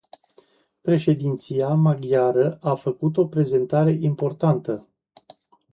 [0.81, 4.87] Președinția maghiară a făcut o prezentare importantă.